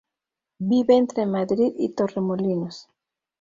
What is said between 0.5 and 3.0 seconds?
Vive entre Madrid y Torremolinos.